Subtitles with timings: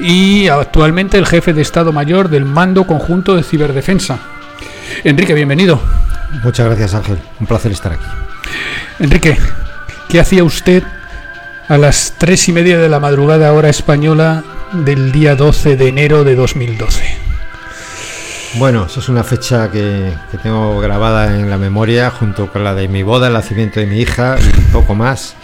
[0.00, 4.18] y actualmente el jefe de Estado Mayor del Mando Conjunto de Ciberdefensa.
[5.04, 5.80] Enrique, bienvenido.
[6.42, 8.06] Muchas gracias Ángel, un placer estar aquí.
[8.98, 9.38] Enrique,
[10.08, 10.82] ¿qué hacía usted
[11.68, 14.42] a las tres y media de la madrugada hora española
[14.72, 17.04] del día 12 de enero de 2012.
[18.54, 22.88] Bueno, eso es una fecha que, tengo grabada en la memoria junto con la de
[22.88, 25.36] mi boda, el nacimiento de mi hija y un poco más.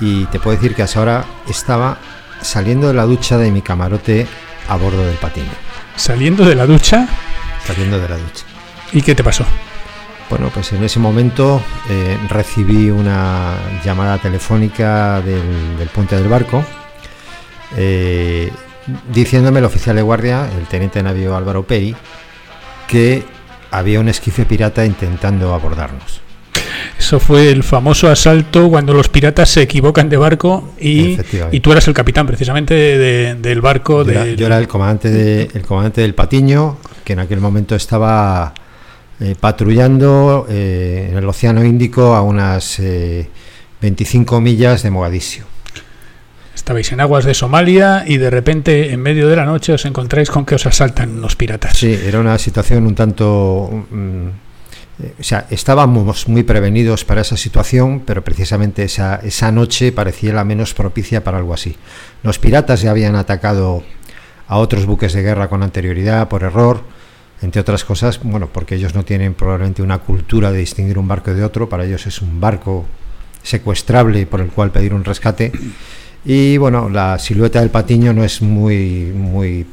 [0.00, 1.98] Y te puedo decir que hasta ahora estaba
[2.40, 4.26] saliendo de la ducha de mi camarote
[4.68, 5.46] a bordo del patín.
[5.96, 7.08] ¿Saliendo de la ducha?
[7.66, 8.44] Saliendo de la ducha.
[8.92, 9.44] ¿Y qué te pasó?
[10.30, 13.54] Bueno, pues en ese momento eh, recibí una
[13.84, 16.64] llamada telefónica del, del puente del barco
[17.76, 18.50] eh,
[19.12, 21.94] diciéndome el oficial de guardia, el teniente de navío Álvaro Pei,
[22.86, 23.24] que
[23.70, 26.20] había un esquife pirata intentando abordarnos.
[26.98, 31.16] Eso fue el famoso asalto cuando los piratas se equivocan de barco y,
[31.60, 32.74] tú eras el capitán precisamente
[33.34, 34.04] del barco.
[34.04, 37.74] Yo era, yo era el, comandante de, el comandante del Patiño, que en aquel momento
[37.74, 38.54] estaba
[39.20, 42.80] eh, patrullando eh, en el Océano Índico a unas
[43.80, 45.53] 25 millas de Mogadiscio.
[46.64, 50.30] Estabais en aguas de Somalia y de repente en medio de la noche os encontráis
[50.30, 51.76] con que os asaltan los piratas.
[51.76, 53.84] Sí, era una situación un tanto...
[53.90, 54.28] Mm,
[55.20, 60.42] o sea, estábamos muy prevenidos para esa situación, pero precisamente esa, esa noche parecía la
[60.44, 61.76] menos propicia para algo así.
[62.22, 63.82] Los piratas ya habían atacado
[64.48, 66.80] a otros buques de guerra con anterioridad por error,
[67.42, 71.34] entre otras cosas, bueno, porque ellos no tienen probablemente una cultura de distinguir un barco
[71.34, 72.86] de otro, para ellos es un barco
[73.42, 75.52] secuestrable por el cual pedir un rescate
[76.24, 79.66] y bueno, la silueta del patiño no es muy, muy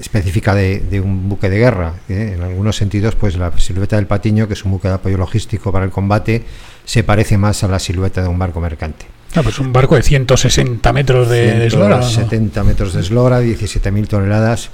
[0.00, 1.94] específica de, un buque de guerra.
[2.08, 2.34] ¿eh?
[2.36, 5.72] En algunos sentidos, pues la silueta del patiño, que es un buque de apoyo logístico
[5.72, 6.42] para el combate,
[6.84, 9.06] se parece más a la silueta de un barco mercante.
[9.34, 12.02] Ah, pues un barco de 160 metros de eslora.
[12.02, 14.70] 70 metros de eslora, 17.000 toneladas.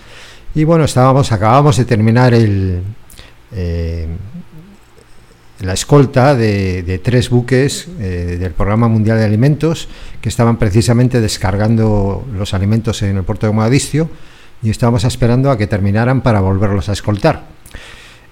[0.54, 2.82] Y bueno, estábamos, acabamos de terminar el,
[3.52, 4.06] eh,
[5.60, 9.88] la escolta de, tres buques eh, del Programa Mundial de Alimentos
[10.20, 14.10] que estaban precisamente descargando los alimentos en el puerto de Mogadiscio
[14.62, 17.44] y estábamos esperando a que terminaran para volverlos a escoltar.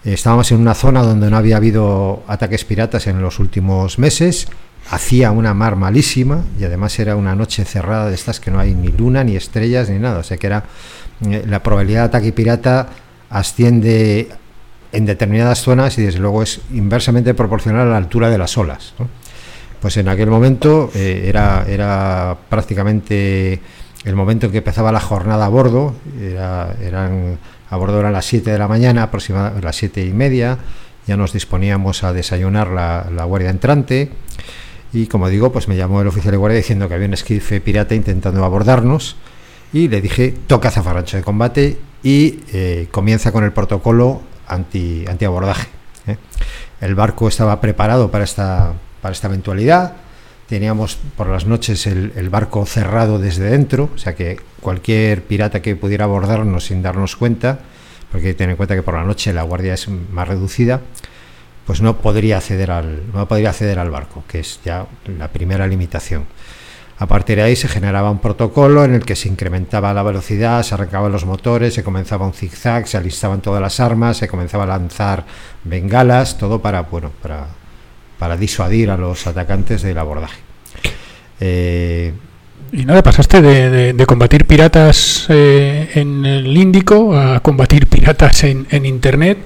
[0.04, 4.48] Estábamos en una zona donde no había habido ataques piratas en los últimos meses,
[4.90, 8.74] hacía una mar malísima y además era una noche cerrada de estas que no hay
[8.74, 10.20] ni luna, ni estrellas, ni nada.
[10.20, 10.64] O sea que era
[11.26, 12.88] eh, la probabilidad de ataque pirata
[13.28, 14.28] asciende
[14.92, 18.94] en determinadas zonas y desde luego es inversamente proporcional a la altura de las olas.
[19.80, 23.60] Pues en aquel momento eh, era, era prácticamente
[24.04, 26.74] el momento en que empezaba la jornada a bordo, era,
[27.70, 30.58] a bordo eran las 7 de la mañana, aproximadamente las 7 y media,
[31.06, 34.10] ya nos disponíamos a desayunar la, la, guardia entrante.
[34.92, 37.60] Y como digo, pues me llamó el oficial de guardia diciendo que había un esquife
[37.60, 39.16] pirata intentando abordarnos.
[39.72, 45.68] Y le dije toca zafarrancho de combate y eh, comienza con el protocolo anti, abordaje
[46.06, 46.16] ¿eh?
[46.80, 48.72] El barco estaba preparado para esta,
[49.02, 49.94] para esta eventualidad.
[50.48, 55.60] teníamos por las noches el, el, barco cerrado desde dentro, o sea que cualquier pirata
[55.60, 57.58] que pudiera abordarnos sin darnos cuenta,
[58.10, 60.80] porque hay que tener en cuenta que por la noche la guardia es más reducida,
[61.66, 64.86] pues no podría acceder al, no podría acceder al barco, que es ya
[65.18, 66.24] la primera limitación.
[67.00, 70.64] A partir de ahí se generaba un protocolo en el que se incrementaba la velocidad,
[70.64, 74.64] se arrancaban los motores, se comenzaba un zigzag, se alistaban todas las armas, se comenzaba
[74.64, 75.24] a lanzar
[75.62, 77.46] bengalas, todo para, bueno, para,
[78.18, 80.40] para disuadir a los atacantes del abordaje.
[81.38, 82.12] Eh,
[82.72, 88.66] y nada, pasaste de, de, combatir piratas eh, en el Índico a combatir piratas en,
[88.70, 89.38] en Internet.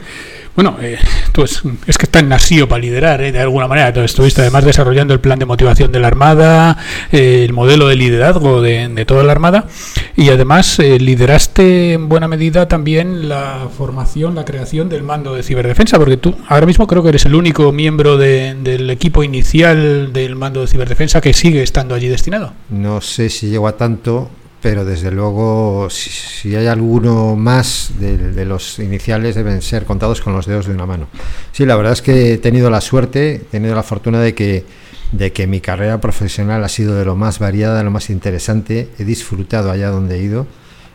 [0.54, 0.98] Bueno, eh,
[1.32, 3.92] tú es, es, que estás nacido para liderar, eh, de alguna manera.
[3.92, 6.76] Tú estuviste además desarrollando el plan de motivación de la Armada,
[7.10, 9.66] eh, el modelo de liderazgo de, toda la Armada
[10.14, 15.42] y además eh, lideraste en buena medida también la formación, la creación del mando de
[15.42, 20.12] ciberdefensa, porque tú ahora mismo creo que eres el único miembro de, del equipo inicial
[20.12, 22.52] del mando de ciberdefensa que sigue estando allí destinado.
[22.68, 24.30] No sé si llegó a tanto,
[24.62, 30.32] pero desde luego si, hay alguno más de, de, los iniciales deben ser contados con
[30.32, 31.08] los dedos de una mano.
[31.50, 34.64] Sí, la verdad es que he tenido la suerte, he tenido la fortuna de que,
[35.10, 38.88] de que mi carrera profesional ha sido de lo más variada, de lo más interesante,
[39.00, 40.46] he disfrutado allá donde he ido,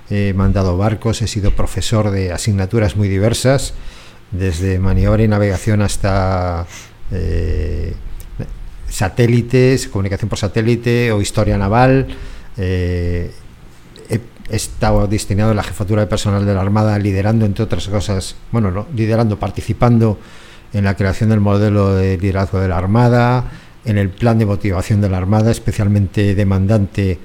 [0.09, 3.73] he mandado barcos, he sido profesor de asignaturas muy diversas,
[4.31, 6.65] desde maniobra y navegación hasta...
[7.11, 7.93] Eh,
[8.89, 12.07] satélites, comunicación por satélite o historia naval,
[12.55, 13.31] eh,
[14.49, 18.35] he estado destinado en la jefatura de personal de la Armada, liderando, entre otras cosas,
[18.51, 20.19] bueno, no, liderando, participando
[20.73, 23.45] en la creación del modelo de liderazgo de la Armada,
[23.85, 27.19] en el plan de motivación de la Armada, especialmente demandante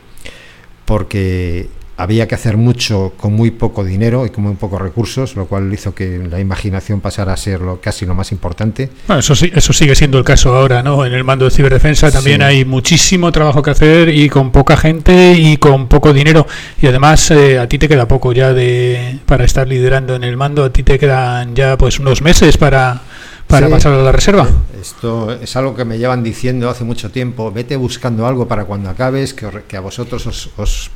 [0.85, 1.69] porque
[2.03, 5.73] había que hacer mucho con muy poco dinero y con muy pocos recursos, lo cual
[5.73, 8.91] hizo que la imaginación pasara a ser lo, casi lo más importante.
[9.07, 11.07] Bueno, eso, sí, eso sigue siendo el caso ahora, ¿no?
[11.07, 12.45] En el mando de ciberdefensa también sí.
[12.45, 16.47] hay muchísimo trabajo que hacer y con poca gente y con poco dinero.
[16.81, 20.37] Y además eh, a ti te queda poco ya de para estar liderando en el
[20.37, 23.03] mando, a ti te quedan ya pues unos meses para
[23.47, 24.49] para sí, pasar a la reserva.
[24.81, 27.53] Esto es algo que me llevan diciendo hace mucho tiempo.
[27.53, 30.91] Vete buscando algo para cuando acabes, que, que a vosotros os, os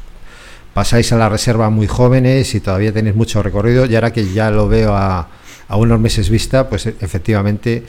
[0.76, 4.50] pasáis a la reserva muy jóvenes y todavía tenéis mucho recorrido y ahora que ya
[4.50, 5.26] lo veo a,
[5.70, 7.82] unos meses vista, pues efectivamente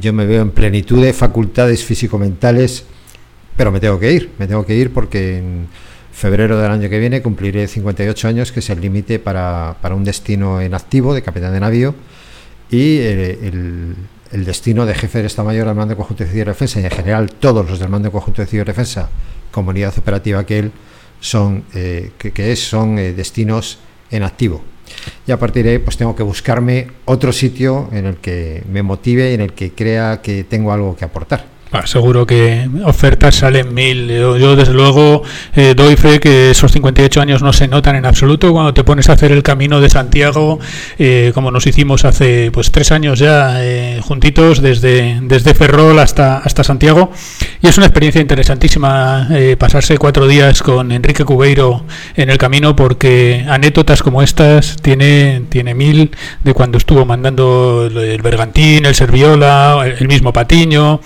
[0.00, 2.82] yo me veo en plenitud de facultades físico-mentales,
[3.56, 5.68] pero me tengo que ir, me tengo que ir porque en
[6.12, 10.02] febrero del año que viene cumpliré 58 años, que es el límite para, para, un
[10.02, 11.94] destino en activo de capitán de navío
[12.68, 13.94] y el,
[14.32, 16.90] el, destino de jefe de Estado Mayor del Mando de Conjunto de Ciberdefensa y en
[16.90, 19.10] general todos los del Mando de Conjunto de Ciberdefensa,
[19.52, 20.72] comunidad operativa que él,
[21.22, 23.78] son, eh, que, que, son eh, destinos
[24.10, 24.60] en activo.
[25.26, 28.82] Y a partir de ahí, pues tengo que buscarme otro sitio en el que me
[28.82, 31.46] motive en el que crea que tengo algo que aportar.
[31.84, 34.08] Seguro que ofertas salen mil.
[34.08, 35.22] Yo, desde luego,
[35.56, 39.08] eh, doy fe que esos 58 años no se notan en absoluto cuando te pones
[39.08, 40.60] a hacer el camino de Santiago,
[40.98, 46.38] eh, como nos hicimos hace pues tres años ya, eh, juntitos, desde, desde Ferrol hasta,
[46.38, 47.12] hasta Santiago.
[47.60, 51.84] Y es una experiencia interesantísima eh, pasarse cuatro días con Enrique Cubeiro
[52.16, 56.10] en el camino, porque anécdotas como estas tiene, tiene mil
[56.42, 61.00] de cuando estuvo mandando el Bergantín, el Serviola, el, mismo Patiño.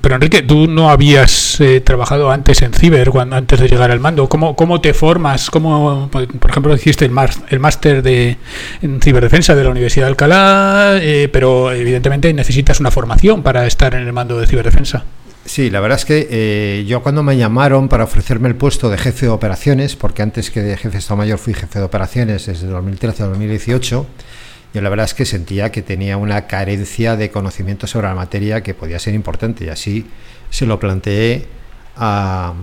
[0.00, 3.98] Pero Enrique, tú no habías eh, trabajado antes en ciber, cuando, antes de llegar al
[3.98, 4.28] mando.
[4.28, 5.50] ¿Cómo, cómo te formas?
[5.50, 8.36] ¿Cómo, por ejemplo, hiciste el máster de
[8.80, 13.94] en ciberdefensa de la Universidad de Alcalá, eh, pero evidentemente necesitas una formación para estar
[13.94, 15.04] en el mando de ciberdefensa.
[15.44, 18.98] Sí, la verdad es que eh, yo cuando me llamaron para ofrecerme el puesto de
[18.98, 22.46] jefe de operaciones, porque antes que de jefe de Estado Mayor fui jefe de operaciones
[22.46, 24.06] desde 2013 a 2018,
[24.74, 28.62] yo la verdad es que sentía que tenía una carencia de conocimiento sobre la materia
[28.62, 30.06] que podía ser importante y así
[30.50, 31.46] se lo planteé
[31.96, 32.54] a,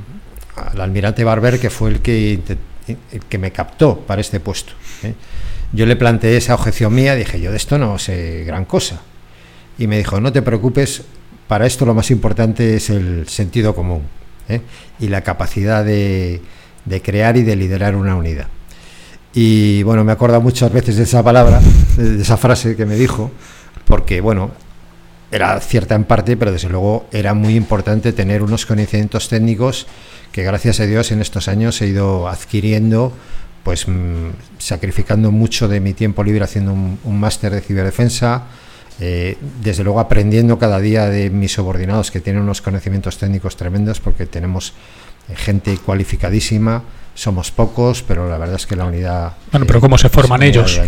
[0.55, 2.39] al almirante Barber que fue el que,
[2.87, 4.73] el que me captó para este puesto
[5.03, 5.13] ¿eh?
[5.71, 9.01] yo le planteé esa objeción mía dije yo de esto no sé gran cosa
[9.77, 11.03] y me dijo no te preocupes
[11.47, 14.01] para esto lo más importante es el sentido común
[14.47, 14.61] ¿eh?
[14.99, 16.41] y la capacidad de,
[16.85, 18.47] de crear y de liderar una unidad
[19.33, 21.61] y bueno, me acuerdo muchas veces de esa palabra,
[22.03, 23.31] de esa frase que me dijo,
[23.85, 24.51] porque bueno,
[25.31, 29.87] era cierta en parte, pero desde luego era muy importante tener unos conocimientos técnicos
[30.31, 33.13] que gracias a Dios en estos años he ido adquiriendo,
[33.63, 38.43] pues mmm, sacrificando mucho de mi tiempo libre haciendo un, máster de ciberdefensa,
[38.99, 43.99] eh, desde luego aprendiendo cada día de mis subordinados que tienen unos conocimientos técnicos tremendos
[43.99, 44.73] porque tenemos
[45.35, 46.83] gente cualificadísima,
[47.19, 49.33] somos pocos, pero la verdad es que la unidad...
[49.51, 50.79] Bueno, pero ¿cómo se forman ellos?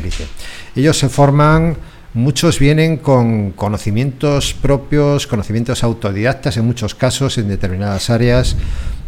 [0.76, 1.76] Ellos se forman
[2.14, 8.56] muchos vienen con conocimientos propios, conocimientos autodidactas en muchos casos, en determinadas áreas.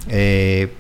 [0.10, 0.74] Eh,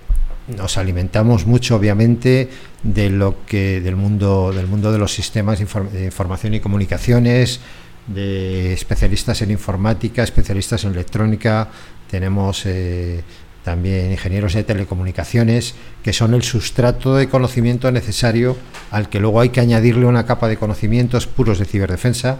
[0.58, 2.50] nos alimentamos mucho, obviamente,
[2.84, 7.62] de lo que del mundo del mundo de los sistemas de, información y comunicaciones,
[8.08, 11.70] de especialistas en informática, especialistas en electrónica.
[12.12, 13.24] Tenemos eh,
[13.64, 18.58] también ingenieros de telecomunicaciones, que son el sustrato de conocimiento necesario
[18.92, 22.40] al que luego hay que añadirle una capa de conocimientos puros de ciberdefensa,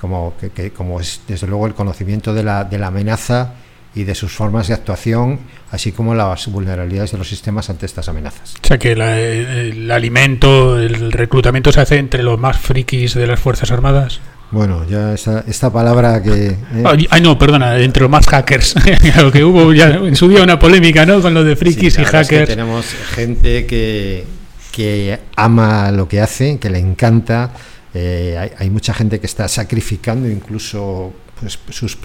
[0.00, 3.54] como, que, como es desde luego el conocimiento de la, de la amenaza
[3.94, 8.08] y de sus formas de actuación, así como las vulnerabilidades de los sistemas ante estas
[8.08, 8.54] amenazas.
[8.62, 13.40] O sea que el alimento, el reclutamiento se hace entre los más frikis de las
[13.40, 14.20] Fuerzas Armadas.
[14.50, 16.48] Bueno, ya esta, esta palabra que...
[16.48, 17.06] ¿eh?
[17.10, 18.74] Ay, no, perdona, entre los más hackers.
[19.16, 21.20] lo que hubo ya en su día una polémica, ¿no?
[21.20, 22.48] Con lo de frikis y hackers.
[22.48, 24.24] tenemos gente que,
[24.70, 27.52] que ama lo que hace, que le encanta.
[27.92, 31.96] Eh, hay, hay, mucha gente que está sacrificando incluso pues, sus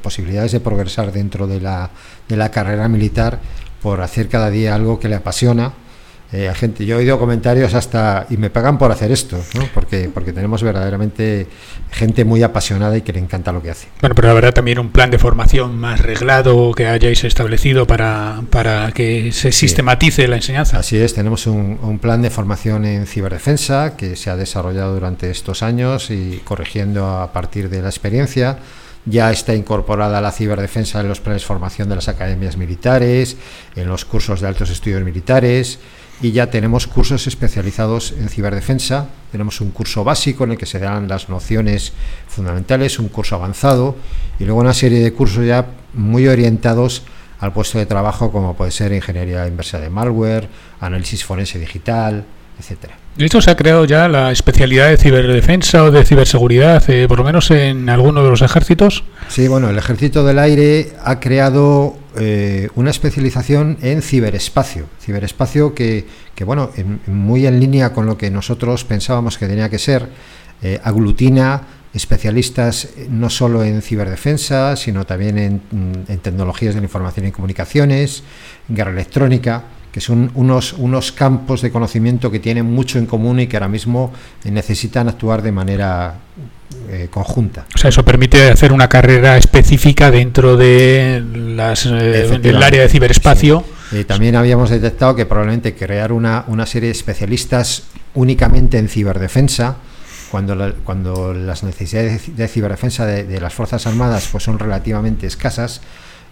[0.00, 1.90] posibilidades de progresar dentro de la,
[2.28, 3.40] de la carrera militar
[3.82, 5.72] por hacer cada día algo que le apasiona
[6.36, 9.68] eh, gente, yo he oído comentarios hasta y me pagan por hacer esto, ¿no?
[9.72, 11.46] porque porque tenemos verdaderamente
[11.92, 13.86] gente muy apasionada y que le encanta lo que hace.
[14.00, 18.90] Bueno, pero habrá también un plan de formación más reglado que hayáis establecido para, para
[18.90, 20.80] que se sistematice la enseñanza.
[20.80, 25.30] Así es, tenemos un, un, plan de formación en ciberdefensa que se ha desarrollado durante
[25.30, 28.58] estos años y corrigiendo a partir de la experiencia.
[29.06, 33.36] Ya está incorporada la ciberdefensa en los planes de formación de las academias militares,
[33.76, 35.78] en los cursos de altos estudios militares
[36.22, 39.08] y ya tenemos cursos especializados en ciberdefensa.
[39.32, 41.92] Tenemos un curso básico en el que se dan las nociones
[42.28, 43.96] fundamentales, un curso avanzado
[44.38, 47.02] y luego una serie de cursos ya muy orientados
[47.40, 50.48] al puesto de trabajo como puede ser ingeniería inversa de malware,
[50.80, 52.24] análisis forense digital,
[52.58, 52.96] etcétera.
[53.18, 57.24] ¿Esto se ha creado ya la especialidad de ciberdefensa o de ciberseguridad, eh, por lo
[57.24, 59.04] menos en alguno de los ejércitos?
[59.28, 64.86] Sí, bueno, el Ejército del Aire ha creado eh, una especialización en ciberespacio.
[65.00, 66.70] Ciberespacio que, que bueno,
[67.06, 70.08] muy en línea con lo que nosotros pensábamos que tenía que ser,
[70.62, 75.62] eh, aglutina especialistas no solo en ciberdefensa, sino también en,
[76.08, 78.24] en tecnologías de la información y comunicaciones,
[78.68, 83.46] guerra electrónica que son unos, unos campos de conocimiento que tienen mucho en común y
[83.46, 86.16] que ahora mismo necesitan actuar de manera
[86.90, 87.66] eh, conjunta.
[87.74, 91.24] O sea, eso permite hacer una carrera específica dentro de
[91.56, 93.64] las, eh, del área de ciberespacio.
[94.06, 99.76] También habíamos detectado que probablemente crear una, una serie de especialistas únicamente en ciberdefensa,
[100.32, 105.80] cuando, cuando las necesidades de, ciberdefensa de, de, las Fuerzas Armadas pues son relativamente escasas,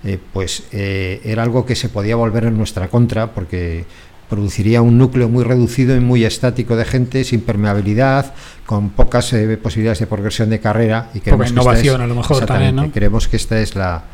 [0.03, 3.85] eh, pues era algo que se podía volver en nuestra contra porque
[4.33, 8.33] produciría un núcleo muy reducido y muy estático de gente sin permeabilidad,
[8.65, 12.77] con pocas eh, posibilidades de progresión de carrera y creemos innovación a lo mejor también,
[12.77, 12.91] ¿no?
[12.91, 14.05] creemos que esta es la,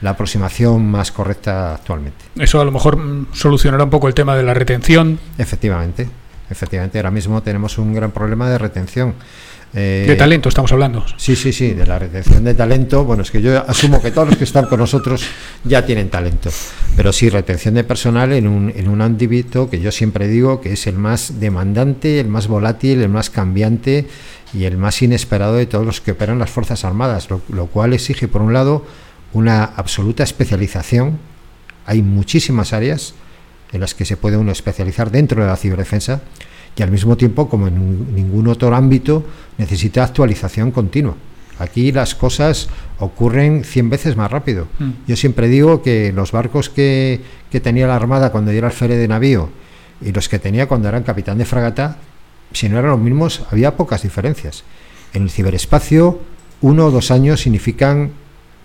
[0.00, 2.24] la aproximación más correcta actualmente.
[2.34, 5.20] Eso a lo mejor mm, solucionará un poco el tema de la retención.
[5.38, 6.08] Efectivamente,
[6.50, 9.14] efectivamente, ahora mismo tenemos un gran problema de retención.
[9.74, 11.04] Eh, de talento estamos hablando.
[11.18, 13.04] Sí, sí, sí, de la retención de talento.
[13.04, 15.22] Bueno, es que yo asumo que todos los que están con nosotros
[15.64, 16.50] ya tienen talento.
[16.96, 20.72] Pero sí, retención de personal en un, en un ámbito que yo siempre digo que
[20.72, 24.06] es el más demandante, el más volátil, el más cambiante
[24.54, 27.92] y el más inesperado de todos los que operan las Fuerzas Armadas, lo, lo cual
[27.92, 28.86] exige, por un lado,
[29.34, 31.18] una absoluta especialización.
[31.84, 33.14] Hay muchísimas áreas
[33.72, 36.20] en las que se puede uno especializar dentro de la ciberdefensa
[36.76, 39.24] y al mismo tiempo, como en ningún otro ámbito,
[39.58, 41.16] necesita actualización continua.
[41.58, 42.68] Aquí las cosas
[43.00, 44.68] ocurren 100 veces más rápido.
[44.78, 44.90] Mm.
[45.08, 47.20] Yo siempre digo que los barcos que,
[47.50, 49.48] que tenía la Armada cuando yo era alférez de navío
[50.00, 51.96] y los que tenía cuando eran capitán de fragata,
[52.52, 54.62] si no eran los mismos, había pocas diferencias.
[55.12, 56.20] En el ciberespacio,
[56.60, 58.12] uno o dos años significan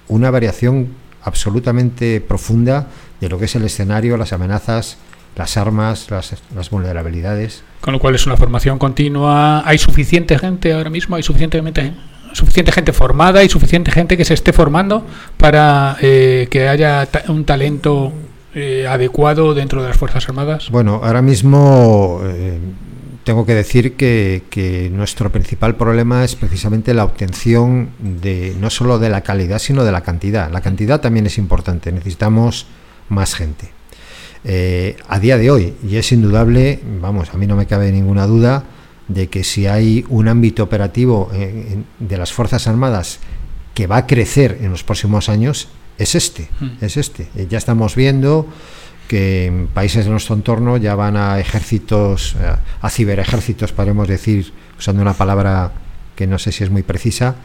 [0.08, 0.90] una variación
[1.24, 2.88] absolutamente profunda
[3.24, 4.98] de lo que es el escenario, las amenazas,
[5.36, 7.64] las armas, las, las, vulnerabilidades.
[7.82, 9.68] Con lo cual es una formación continua.
[9.68, 11.16] ¿Hay suficiente gente ahora mismo?
[11.16, 11.94] ¿Hay suficientemente,
[12.34, 15.06] suficiente gente formada y suficiente gente que se esté formando
[15.38, 18.12] para eh, que haya ta un talento
[18.54, 20.70] eh, adecuado dentro de las Fuerzas Armadas?
[20.70, 22.60] Bueno, ahora mismo eh,
[23.24, 29.00] tengo que decir que, que, nuestro principal problema es precisamente la obtención de no solo
[29.00, 30.52] de la calidad, sino de la cantidad.
[30.52, 31.92] La cantidad también es importante.
[31.92, 32.68] Necesitamos
[33.14, 33.72] más gente
[34.44, 35.74] eh, a día de hoy.
[35.88, 38.64] Y es indudable, vamos, a mí no me cabe ninguna duda
[39.08, 43.20] de que si hay un ámbito operativo eh, de las Fuerzas Armadas
[43.74, 46.84] que va a crecer en los próximos años, es este, mm.
[46.84, 47.30] es este.
[47.36, 48.48] Eh, ya estamos viendo
[49.08, 52.36] que en países de nuestro entorno ya van a ejércitos,
[52.82, 55.74] a ciberejércitos, podemos decir, usando una palabra
[56.16, 57.36] que no sé si es muy precisa,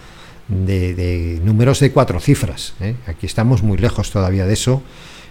[0.49, 2.75] de, números de cuatro cifras.
[2.81, 2.97] ¿eh?
[3.07, 4.83] Aquí estamos muy lejos todavía de eso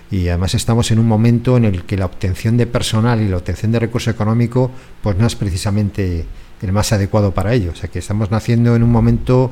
[0.10, 3.38] y además estamos en un momento en el que la obtención de personal y la
[3.38, 4.72] obtención de recurso económico
[5.02, 6.26] pues no es precisamente
[6.62, 7.72] el más adecuado para ello.
[7.72, 9.52] O sea que estamos naciendo en un momento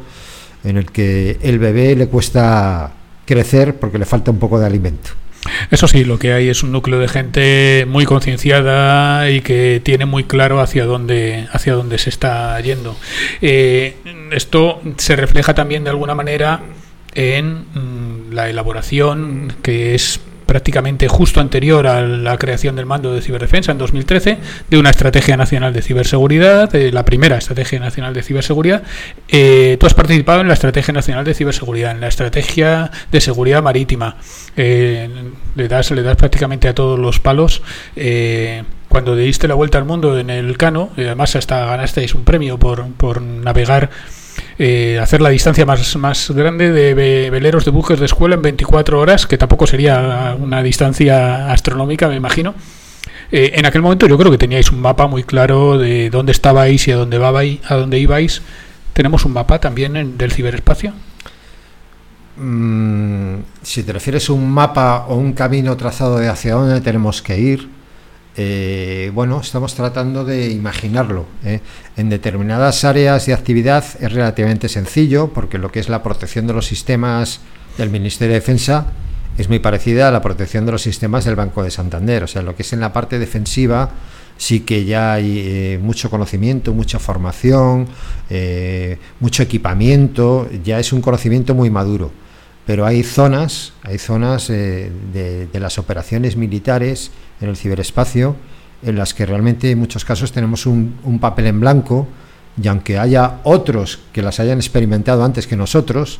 [0.63, 2.93] en el que el bebé le cuesta
[3.25, 5.11] crecer porque le falta un poco de alimento.
[5.69, 10.05] Eso sí, lo que hay es un núcleo de gente muy concienciada y que tiene
[10.05, 12.95] muy claro hacia dónde, hacia dónde se está yendo.
[13.41, 13.95] Eh,
[14.31, 16.61] esto se refleja también de alguna manera
[17.13, 23.21] en mm, la elaboración que es prácticamente justo anterior a la creación del mando de
[23.21, 24.37] ciberdefensa en 2013,
[24.69, 28.83] de una estrategia nacional de ciberseguridad, de la primera estrategia nacional de ciberseguridad.
[29.27, 33.63] Eh, tú has participado en la estrategia nacional de ciberseguridad, en la estrategia de seguridad
[33.63, 34.17] marítima.
[34.55, 35.09] Eh,
[35.55, 37.61] le das le das prácticamente a todos los palos.
[37.95, 42.57] Eh, cuando diste la vuelta al mundo en el Cano, además hasta ganasteis un premio
[42.57, 43.89] por, por navegar
[44.57, 48.99] eh, hacer la distancia más, más grande de veleros de buques de escuela en 24
[48.99, 52.55] horas, que tampoco sería una distancia astronómica, me imagino.
[53.31, 56.87] Eh, en aquel momento yo creo que teníais un mapa muy claro de dónde estabais
[56.87, 58.41] y a dónde, a dónde ibais.
[58.93, 60.93] ¿Tenemos un mapa también del ciberespacio?
[62.37, 67.21] Mm, si te refieres a un mapa o un camino trazado de hacia dónde tenemos
[67.21, 67.69] que ir,
[68.37, 71.25] eh, bueno, estamos tratando de imaginarlo.
[71.43, 71.61] ¿eh?
[71.95, 76.53] En determinadas áreas de actividad es relativamente sencillo, porque lo que es la protección de
[76.53, 77.39] los sistemas
[77.77, 78.87] del Ministerio de Defensa
[79.37, 82.23] es muy parecida a la protección de los sistemas del Banco de Santander.
[82.23, 83.91] O sea, lo que es en la parte defensiva
[84.37, 87.87] sí que ya hay eh, mucho conocimiento, mucha formación,
[89.21, 92.11] mucho equipamiento, ya es un conocimiento muy maduro.
[92.65, 98.35] Pero hay zonas, hay zonas de las operaciones militares en el ciberespacio,
[98.83, 102.07] en las que realmente en muchos casos tenemos un, papel en blanco
[102.61, 106.19] y aunque haya otros que las hayan experimentado antes que nosotros,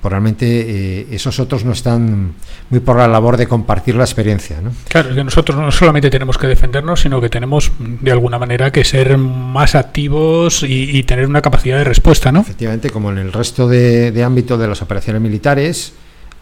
[0.00, 2.34] pues realmente eh, esos otros no están
[2.70, 4.60] muy por la labor de compartir la experiencia.
[4.60, 4.72] ¿no?
[4.88, 8.70] Claro, es que nosotros no solamente tenemos que defendernos, sino que tenemos de alguna manera
[8.70, 12.30] que ser más activos y, tener una capacidad de respuesta.
[12.30, 12.40] ¿no?
[12.40, 15.92] Efectivamente, como en el resto de, de ámbitos de las operaciones militares,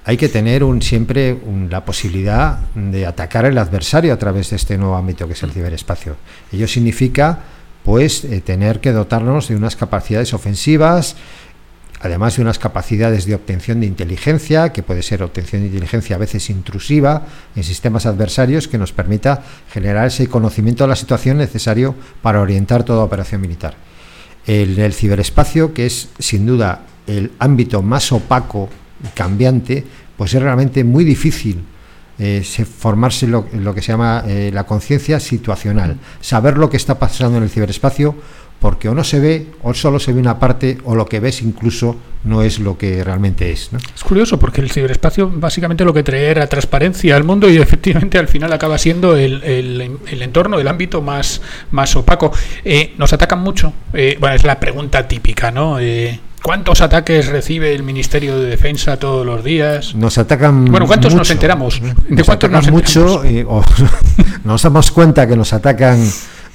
[0.05, 1.37] hay que tener un, siempre
[1.69, 5.53] la posibilidad de atacar al adversario a través de este nuevo ámbito que es el
[5.53, 6.17] ciberespacio.
[6.51, 7.41] Ello significa
[7.85, 11.17] pues eh, tener que dotarnos de unas capacidades ofensivas,
[12.01, 16.19] además de unas capacidades de obtención de inteligencia, que puede ser obtención de inteligencia a
[16.19, 21.95] veces intrusiva en sistemas adversarios, que nos permita generar ese conocimiento de la situación necesario
[22.23, 23.75] para orientar toda operación militar.
[24.47, 28.69] El, el ciberespacio, que es sin duda el ámbito más opaco
[29.15, 29.85] cambiante,
[30.17, 31.65] pues es realmente muy difícil
[32.21, 36.99] eh, formarse lo, lo, que se llama eh, la conciencia situacional, saber lo que está
[36.99, 38.17] pasando en el ciberespacio,
[38.61, 41.43] porque o no se ve, o solo se ve una parte, o lo que ves
[41.43, 43.71] incluso no es lo que realmente es.
[43.95, 48.19] Es curioso, porque el ciberespacio básicamente lo que trae era transparencia al mundo y efectivamente
[48.19, 51.41] al final acaba siendo el, el, entorno, el ámbito más,
[51.71, 52.33] más opaco.
[52.65, 53.73] Eh, nos atacan mucho.
[53.93, 55.79] bueno, es la pregunta típica, ¿no?
[56.43, 59.95] ¿Cuántos ataques recibe el Ministerio de Defensa todos los días?
[59.95, 60.67] Nos atacan.
[60.67, 61.81] Bueno, ¿cuántos nos enteramos?
[62.09, 63.25] ¿De cuántos nos mucho?
[63.25, 63.45] Y,
[64.45, 66.01] nos damos cuenta que nos atacan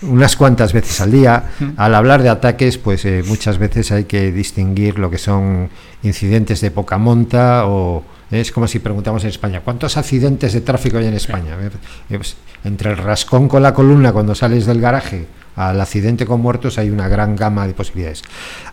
[0.08, 1.52] unas cuantas veces al día.
[1.78, 5.70] Al hablar de ataques, pues eh, muchas veces hay que distinguir lo que son
[6.04, 10.98] incidentes de poca monta o es como si preguntamos en España, ¿cuántos accidentes de tráfico
[10.98, 11.56] hay en España?
[11.62, 16.42] Eh, pues, entre el rascón con la columna cuando sales del garaje al accidente con
[16.42, 18.24] muertos hay una gran gama de posibilidades.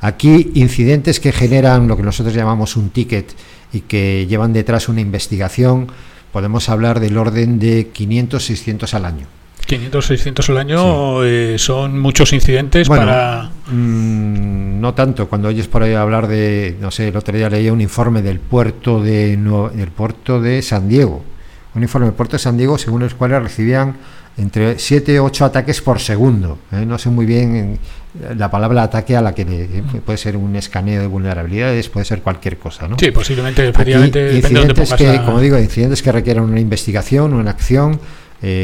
[0.00, 3.34] Aquí incidentes que generan lo que nosotros llamamos un ticket
[3.72, 5.88] y que llevan detrás una investigación,
[6.32, 9.39] podemos hablar del orden de 500, 600 al año.
[9.70, 13.50] 500, 600 al año eh, son muchos incidentes para...
[13.68, 17.72] Mm, no tanto, cuando oyes por ahí hablar de, no sé, el otro día leía
[17.72, 21.22] un informe del puerto de, del puerto de San Diego,
[21.76, 23.94] un informe del puerto de San Diego según el cual recibían
[24.38, 26.58] entre 7 y 8 ataques por segundo.
[26.72, 26.84] ¿eh?
[26.84, 27.78] No sé muy bien
[28.20, 32.06] eh, la palabra ataque a la que eh, puede ser un escaneo de vulnerabilidades, puede
[32.06, 32.88] ser cualquier cosa.
[32.88, 32.96] ¿no?
[32.98, 34.34] Sí, posiblemente, efectivamente.
[34.34, 38.00] incidentes que, como digo, incidentes que requieren una investigación, una acción.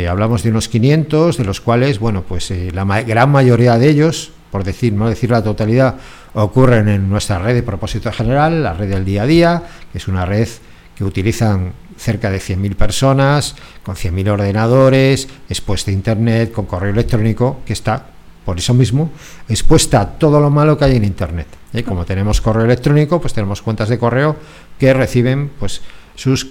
[0.09, 4.65] Hablamos de unos 500, de los cuales, bueno, pues la gran mayoría de ellos, por
[4.65, 5.97] decir, no decir la totalidad,
[6.35, 9.63] ocurren en nuestra red de propósito general, la red del día a día,
[9.93, 10.49] que es una red
[10.95, 17.61] que utilizan cerca de 100.000 personas, con 100.000 ordenadores, expuesta a Internet, con correo electrónico,
[17.67, 18.07] que está,
[18.45, 19.11] por eso mismo,
[19.49, 21.49] expuesta a todo lo malo que hay en Internet.
[21.73, 24.37] Y como tenemos correo electrónico, pues tenemos cuentas de correo
[24.79, 25.83] que reciben pues
[26.15, 26.49] sus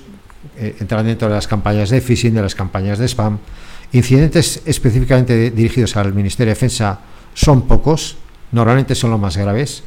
[0.58, 3.40] eh, entran dentro de las campañas de phishing, de las campañas de spam.
[3.92, 7.00] Incidentes específicamente dirigidos al Ministerio de Defensa
[7.34, 8.18] son pocos,
[8.52, 9.84] normalmente son los más graves,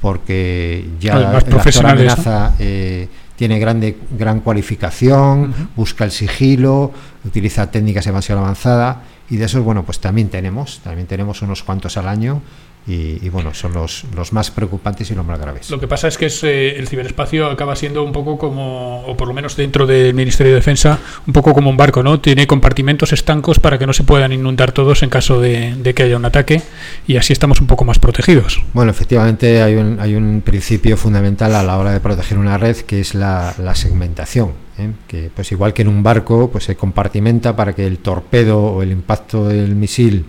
[0.00, 6.92] porque ya actor profesionales, amenaza eh, tiene grande, gran cualificación, busca el sigilo,
[7.24, 8.96] utiliza técnicas demasiado avanzadas
[9.28, 12.42] y de esos, bueno, pues también tenemos, también tenemos unos cuantos al año
[12.86, 15.70] y, y, bueno, son los, los más preocupantes y los más graves.
[15.70, 19.16] Lo que pasa es que es, eh, el ciberespacio acaba siendo un poco como, o
[19.16, 22.20] por lo menos dentro del Ministerio de Defensa, un poco como un barco, ¿no?
[22.20, 26.04] Tiene compartimentos estancos para que no se puedan inundar todos en caso de, de que
[26.04, 26.62] haya un ataque
[27.06, 28.62] y así estamos un poco más protegidos.
[28.72, 32.76] Bueno, efectivamente hay un, hay un principio fundamental a la hora de proteger una red
[32.76, 34.52] que es la, la segmentación.
[34.78, 34.90] ¿eh?
[35.08, 38.82] Que pues igual que en un barco, pues se compartimenta para que el torpedo o
[38.82, 40.26] el impacto del misil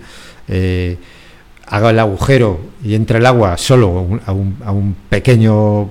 [0.48, 0.98] eh,
[1.68, 5.90] haga el agujero y entre el agua solo un- a un, a un pequeño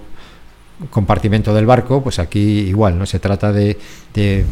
[0.91, 3.07] compartimento del barco, pues aquí igual, ¿no?
[3.07, 3.79] Se trata de,
[4.15, 4.45] de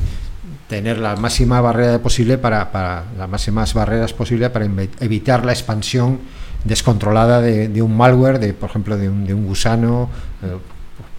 [0.68, 4.64] tener la máxima barrera posible para, para las máximas barreras posible para
[5.00, 6.20] evitar la expansión
[6.64, 10.08] descontrolada de, de un malware, de por ejemplo de un, de un gusano,
[10.42, 10.56] eh,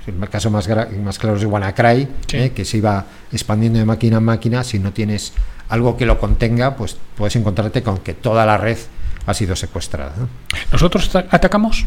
[0.08, 2.38] el caso más, claro es WannaCry, Sí.
[2.38, 5.34] eh, que se iba expandiendo de máquina en máquina, si no tienes
[5.70, 8.78] algo que lo contenga, pues puedes encontrarte con que toda la red
[9.26, 10.14] ha sido secuestrada.
[10.18, 10.30] ¿no?
[10.72, 11.86] ¿Nosotros ata- atacamos?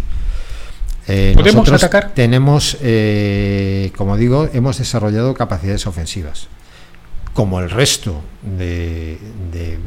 [1.07, 2.12] Eh, ¿Podemos nosotros atacar?
[2.14, 6.48] Tenemos, eh, como digo, hemos desarrollado capacidades ofensivas.
[7.33, 9.18] Como el resto de,
[9.53, 9.79] de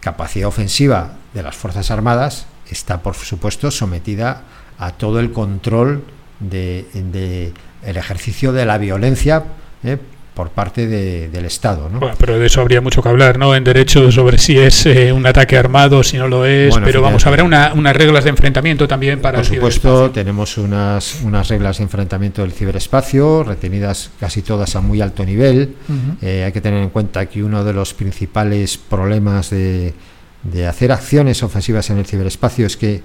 [0.00, 4.42] capacidad ofensiva de las Fuerzas Armadas, está, por supuesto, sometida
[4.78, 6.04] a todo el control
[6.40, 7.52] de, de
[7.84, 9.44] el ejercicio de la violencia
[9.84, 9.98] eh,
[10.34, 11.88] por parte de- del Estado.
[11.88, 12.00] ¿no?
[12.00, 13.54] Bueno, pero de eso habría mucho que hablar, ¿no?
[13.54, 17.00] En derecho sobre si es eh, un ataque armado, si no lo es, Bueno, pero
[17.00, 21.46] vamos, habrá una- unas reglas de enfrentamiento también para Por el supuesto, tenemos unas, unas
[21.48, 25.76] reglas de enfrentamiento del ciberespacio, retenidas casi todas a muy alto nivel.
[26.20, 29.94] Eh, hay que tener en cuenta que uno de los principales problemas de,
[30.42, 33.02] de hacer acciones ofensivas en el ciberespacio es que,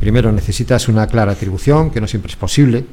[0.00, 2.84] primero, necesitas una clara atribución, que no siempre es posible.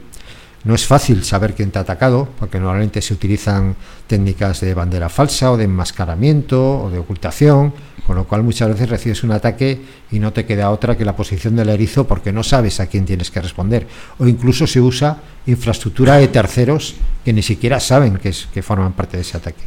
[0.65, 3.75] No es fácil saber quién te ha atacado, porque normalmente se utilizan
[4.07, 7.71] técnicas de bandera falsa o de enmascaramiento o de ocultación,
[8.07, 9.79] con lo cual muchas veces recibes un ataque
[10.11, 13.05] y no te queda otra que la posición del erizo porque no sabes a quién
[13.05, 13.85] tienes que responder.
[14.17, 18.93] O incluso se usa infraestructura de terceros que ni siquiera saben que, es, que forman
[18.93, 19.63] parte de ese ataque.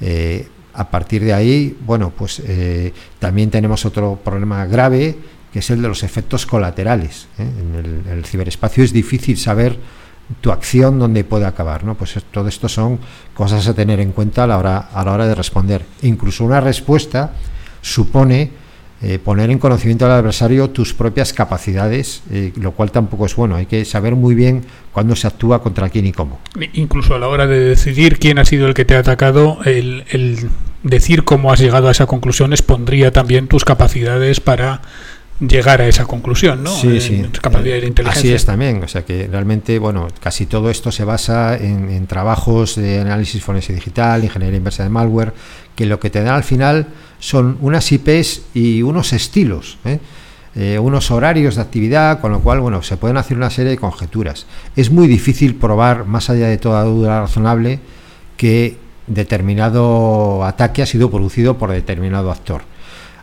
[0.00, 5.18] Eh, a partir de ahí, bueno, pues eh, también tenemos otro problema grave,
[5.52, 7.28] que es el de los efectos colaterales.
[7.38, 7.42] ¿eh?
[7.42, 9.78] En, el, en el ciberespacio es difícil saber
[10.40, 11.94] tu acción dónde puede acabar, ¿no?
[11.96, 12.98] Pues es- todo esto son
[13.34, 15.84] cosas a tener en cuenta a la hora, a la hora de responder.
[16.02, 17.32] Incluso una respuesta
[17.82, 18.50] supone
[19.02, 23.54] eh, poner en conocimiento al adversario tus propias capacidades, eh, lo cual tampoco es bueno.
[23.56, 26.40] Hay que saber muy bien cuándo se actúa contra quién y cómo.
[26.72, 30.48] Incluso a la hora de decidir quién ha sido el que te ha atacado, el
[30.82, 34.80] decir cómo has llegado a esa conclusión expondría también tus capacidades para
[35.40, 36.70] llegar a esa conclusión, ¿no?
[36.74, 37.22] Sí, Eh, sí.
[37.30, 38.20] tus capacidades de inteligencia.
[38.20, 38.82] Así es también.
[38.82, 43.42] O sea que realmente, bueno, casi todo esto se basa en, en trabajos de análisis
[43.42, 45.32] forense digital, ingeniería inversa de malware,
[45.74, 46.86] que lo que te dan al final
[47.18, 49.78] son unas IPs y unos estilos.
[49.84, 49.98] ¿eh?
[50.56, 53.76] eh, unos horarios de actividad, con lo cual, bueno, se pueden hacer una serie de
[53.78, 54.46] conjeturas.
[54.76, 57.80] Es muy difícil probar, más allá de toda duda razonable,
[58.36, 58.76] que
[59.08, 62.62] determinado ataque ha sido producido por determinado actor.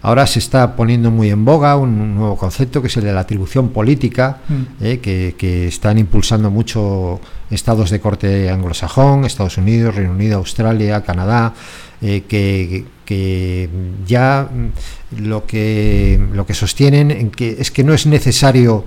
[0.03, 3.19] Ahora se está poniendo muy en boga un nuevo concepto que es el de la
[3.21, 4.53] atribución política, Mm.
[4.83, 7.19] eh, que, que están impulsando mucho
[7.51, 11.53] estados de corte anglosajón, Estados Unidos, Reino Unido, Australia, Canadá,
[12.01, 13.69] eh, que, que
[14.07, 18.85] ya mm, lo que, lo que sostienen en que es que no es necesario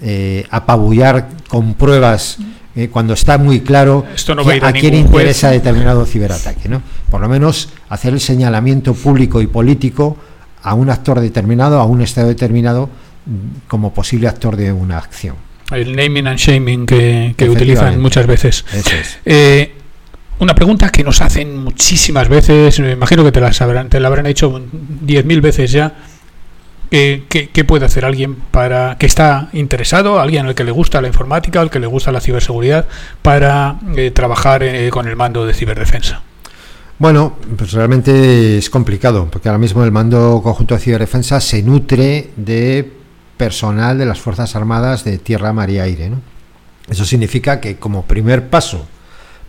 [0.00, 2.38] eh, apabullar con pruebas
[2.76, 5.06] eh, cuando está muy claro Esto no a quién juez.
[5.06, 6.68] interesa determinado ciberataque.
[6.68, 6.82] ¿no?
[7.10, 10.16] Por lo menos hacer el señalamiento público y político
[10.62, 12.90] a un actor determinado, a un estado determinado,
[13.68, 15.36] como posible actor de una acción.
[15.70, 18.64] El naming and shaming que, que utilizan muchas veces.
[18.72, 19.18] Eso es.
[19.24, 19.74] Eh,
[20.40, 24.08] una pregunta que nos hacen muchísimas veces, me imagino que te la, sabrán, te la
[24.08, 25.94] habrán hecho 10.000 veces ya.
[26.92, 31.00] Eh, ¿qué, qué puede hacer alguien para que está interesado, alguien al que le gusta
[31.00, 32.88] la informática, al que le gusta la ciberseguridad,
[33.22, 36.22] para eh, trabajar con el mando de ciberdefensa?
[37.00, 42.30] Bueno, pues realmente es complicado, porque ahora mismo el mando conjunto de ciberdefensa se nutre
[42.36, 42.92] de
[43.38, 46.10] personal de las Fuerzas Armadas de tierra, mar y aire.
[46.10, 46.20] ¿no?
[46.90, 48.86] Eso significa que como primer paso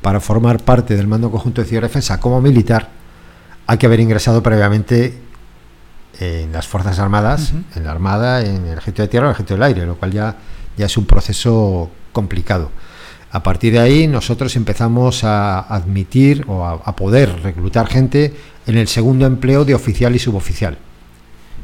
[0.02, 2.88] para formar parte del mando conjunto de ciberdefensa como militar,
[3.68, 5.20] hay que haber ingresado previamente
[6.22, 9.56] en las Fuerzas Armadas, en la Armada, en el Ejército de Tierra o el Ejército
[9.56, 10.38] del Aire, lo cual ya,
[10.78, 12.72] ya es un proceso complicado.
[13.32, 18.34] A partir de ahí nosotros empezamos a admitir o a, poder reclutar gente
[18.68, 20.78] en el segundo empleo de oficial y suboficial.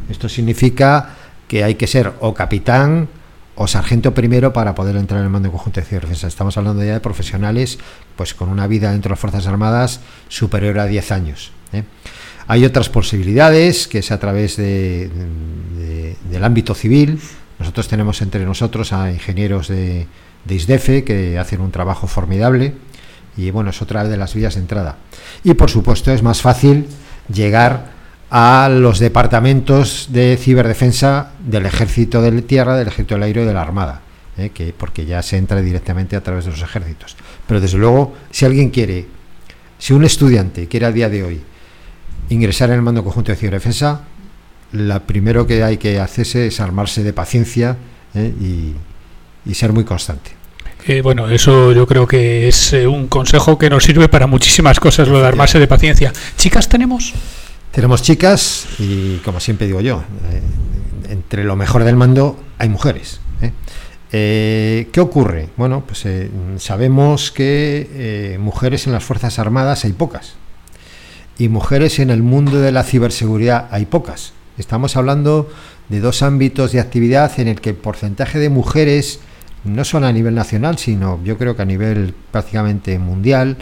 [0.09, 1.15] Esto significa
[1.47, 3.09] que hay que ser o capitán
[3.55, 6.27] o sargento primero para poder entrar en el mando conjunto de ciberdefensa.
[6.27, 7.79] Estamos hablando ya de profesionales
[8.15, 9.99] pues con una vida dentro de las Fuerzas Armadas
[10.29, 11.51] superior a 10 años.
[11.73, 11.83] ¿eh?
[12.47, 15.09] Hay otras posibilidades, que es a través de,
[16.29, 17.19] del ámbito civil.
[17.59, 20.07] Nosotros tenemos entre nosotros a ingenieros de,
[20.47, 22.73] de ISDEFE que hacen un trabajo formidable
[23.35, 24.97] y bueno, es otra de las vías de entrada.
[25.43, 26.87] Y por supuesto es más fácil
[27.31, 27.97] llegar
[28.29, 33.53] a los departamentos de ciberdefensa del Ejército de Tierra, del Ejército del Aire y de
[33.53, 34.01] la Armada,
[34.37, 34.49] ¿eh?
[34.53, 37.15] que, porque ya se entra directamente a través de los ejércitos.
[37.47, 39.07] Pero desde luego, si alguien quiere,
[39.77, 41.41] si un estudiante quiere a día de hoy
[42.29, 44.01] ingresar en el mando conjunto de ciberdefensa,
[44.73, 47.77] lo primero que hay que hacerse es armarse de paciencia
[48.13, 48.33] ¿eh?
[49.45, 50.31] y, ser muy constante.
[50.89, 55.09] Eh, bueno, eso yo creo que es un consejo que nos sirve para muchísimas cosas,
[55.09, 56.13] lo de armarse de paciencia.
[56.37, 57.13] ¿Chicas tenemos?
[57.71, 60.41] Tenemos chicas y, como siempre digo yo, eh,
[61.09, 63.19] entre lo mejor del mando hay mujeres.
[63.41, 63.51] ¿eh?
[64.13, 65.49] Eh, qué ocurre?
[65.57, 66.05] Bueno, pues
[66.57, 70.35] sabemos que mujeres en las Fuerzas Armadas hay pocas
[71.37, 74.31] y mujeres en el mundo de la ciberseguridad hay pocas.
[74.57, 75.49] Estamos hablando
[75.89, 79.19] de dos ámbitos de actividad en el que el porcentaje de mujeres,
[79.67, 83.57] no solo a nivel nacional, sino yo creo que a nivel prácticamente mundial,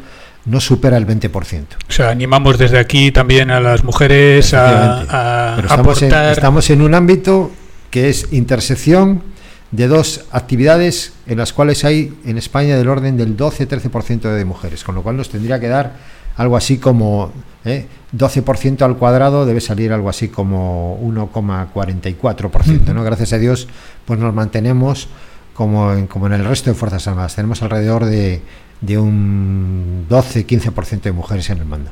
[0.45, 1.65] no supera el 20%.
[1.89, 6.81] O sea, animamos desde aquí también a las mujeres a, Pero estamos, en, estamos en
[6.81, 7.51] un ámbito
[7.89, 9.23] que es intersección
[9.71, 14.83] de dos actividades en las cuales hay en España del orden del 12-13% de mujeres,
[14.83, 15.93] con lo cual nos tendría que dar
[16.37, 17.31] algo así como
[17.65, 17.87] ¿eh?
[18.15, 23.03] 12% al cuadrado debe salir algo así como 1,44%, ¿no?
[23.03, 23.67] Gracias a Dios,
[24.05, 25.09] pues nos mantenemos
[25.55, 27.35] como en, como en el resto de Fuerzas Armadas.
[27.35, 28.43] Tenemos alrededor de
[28.81, 31.91] de un 12-15% de mujeres en el mando.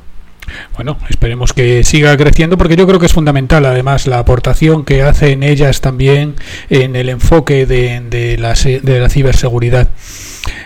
[0.74, 5.02] Bueno, esperemos que siga creciendo porque yo creo que es fundamental además la aportación que
[5.02, 6.34] hacen ellas también
[6.68, 9.88] en el enfoque de, de, la, de la, ciberseguridad.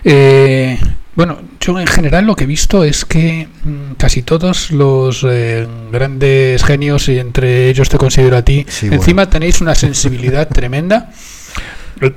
[0.02, 0.78] Eh,
[1.14, 5.66] bueno, yo en general lo que he visto es que mm, casi todos los eh,
[5.92, 11.12] grandes genios, y entre ellos te considero a ti, encima tenéis una sensibilidad tremenda.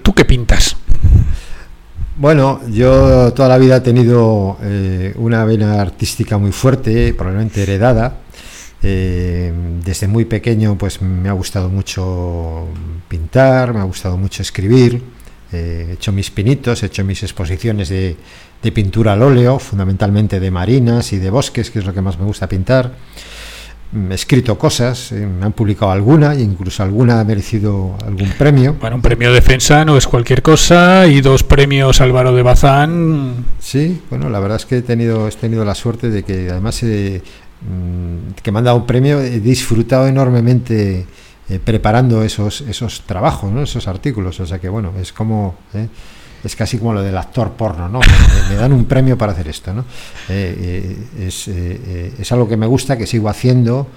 [0.04, 0.76] ¿Tú qué pintas?
[2.17, 8.17] Bueno, yo toda la vida he tenido eh, una vena artística muy fuerte, probablemente heredada.
[8.84, 9.52] Eh,
[9.84, 12.67] desde muy pequeño pues me ha gustado mucho
[13.08, 15.02] pintar, me ha gustado mucho escribir,
[15.52, 18.17] eh, he hecho mis pinitos, he hecho mis exposiciones de,
[18.62, 22.20] de pintura al óleo, fundamentalmente de marinas y de bosques, que es lo que más
[22.20, 22.91] me gusta pintar
[24.12, 28.75] escrito cosas, eh, me han publicado alguna, e incluso alguna ha merecido algún premio.
[28.80, 33.45] Bueno, un premio defensa no es cualquier cosa y dos premios Álvaro de Bazán.
[33.60, 36.82] Sí, bueno, la verdad es que he tenido, he tenido la suerte de que además
[36.84, 37.21] eh,
[37.62, 41.06] mm, que me han dado un premio, he disfrutado enormemente
[41.49, 43.62] eh, preparando esos, esos trabajos, ¿no?
[43.62, 45.56] esos artículos, o sea que bueno, es como
[46.43, 47.99] es casi como lo del actor porno, ¿no?
[48.49, 49.82] Me, dan un premio para hacer esto, ¿no?
[50.30, 53.88] Eh, eh, es, eh, es, algo que me gusta, que sigo haciendo.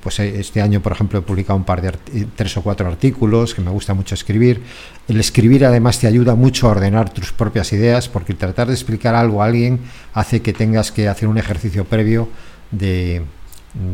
[0.00, 1.92] pues este año, por ejemplo, he publicado un par de
[2.36, 4.62] tres o cuatro artículos que me gusta mucho escribir.
[5.08, 9.14] El escribir además te ayuda mucho a ordenar tus propias ideas, porque tratar de explicar
[9.14, 9.80] algo a alguien
[10.14, 12.28] hace que tengas que hacer un ejercicio previo
[12.70, 13.22] de,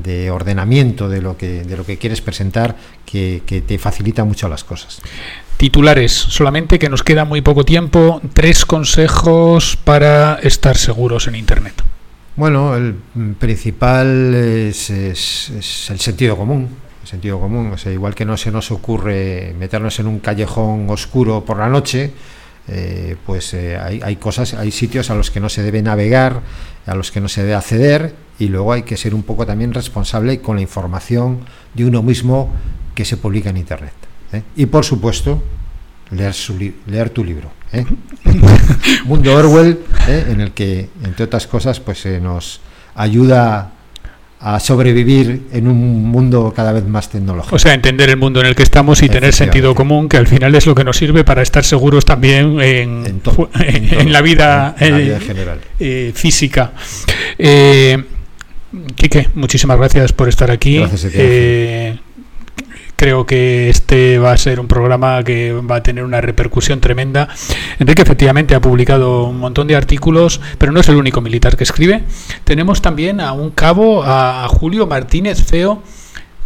[0.03, 4.49] de ordenamiento de lo que de lo que quieres presentar que, que te facilita mucho
[4.49, 5.01] las cosas.
[5.65, 8.21] Titulares, solamente que nos queda muy poco tiempo.
[8.35, 11.83] Tres consejos para estar seguros en Internet.
[12.37, 12.97] Bueno, el
[13.39, 16.69] principal es, el sentido común.
[17.03, 21.57] Sentido común, o igual que no se nos ocurre meternos en un callejón oscuro por
[21.57, 22.13] la noche,
[22.69, 26.43] eh, pues eh, hay, hay, cosas, hay sitios a los que no se debe navegar,
[26.85, 29.73] a los que no se debe acceder, y luego hay que ser un poco también
[29.73, 31.39] responsable con la información
[31.73, 32.53] de uno mismo
[32.95, 33.95] que se publica en Internet.
[34.35, 34.43] ¿eh?
[34.57, 35.43] Y por supuesto,
[36.11, 37.51] leer, su leer tu libro.
[37.73, 37.85] ¿eh?
[39.05, 40.27] Mundo Orwell, ¿eh?
[40.29, 42.61] en el que, entre otras cosas, pues se nos
[42.95, 43.71] ayuda
[44.41, 47.57] a sobrevivir en un mundo cada vez más tecnológico.
[47.57, 50.27] O sea, entender el mundo en el que estamos y tener sentido común, que al
[50.27, 53.23] final es lo que nos sirve para estar seguros también en,
[53.61, 55.61] en, la vida, general.
[56.13, 56.73] física.
[57.39, 58.05] Eh,
[58.97, 60.79] Quique, muchísimas gracias por estar aquí.
[60.79, 62.04] Gracias
[62.97, 67.29] creo que este va a ser un programa que va a tener una repercusión tremenda.
[67.79, 71.65] Enrique efectivamente ha publicado un montón de artículos, pero no es el único militar que
[71.65, 72.03] escribe.
[72.45, 75.83] Tenemos también a un cabo, a Julio Martínez Feo,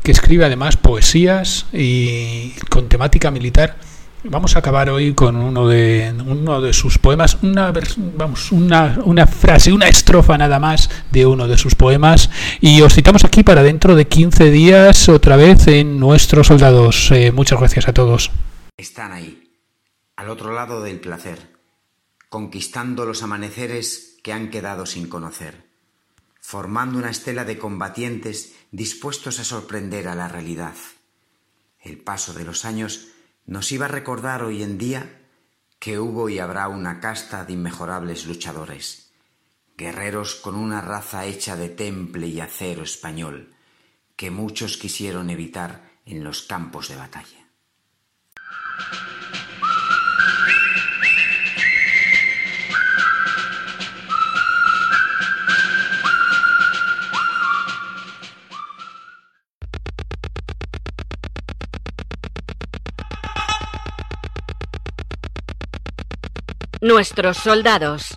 [0.03, 3.77] que escribe además poesías y con temática militar.
[4.25, 7.73] Vamos a acabar hoy con uno de uno de sus poemas, una
[8.17, 12.29] vamos, una, una frase, una estrofa nada más de uno de sus poemas
[12.61, 17.13] y os citamos aquí para dentro de 15 días otra vez en Nuestros Soldados.
[17.13, 18.33] Eh, muchas gracias a todos.
[18.77, 19.53] Están ahí,
[20.17, 21.55] al otro lado del placer,
[22.29, 25.65] conquistando los amaneceres que han quedado sin conocer,
[26.41, 30.75] formando una estela de combatientes dispuestos a sorprender a la realidad.
[31.81, 33.13] El paso de los años
[33.49, 35.23] nos iba a recordar hoy en día
[35.79, 39.11] que hubo y habrá una casta de inmejorables luchadores,
[39.75, 43.55] guerreros con una raza hecha de temple y acero español,
[44.17, 47.49] que muchos quisieron evitar en los campos de batalla.
[66.81, 68.17] Nuestros soldados.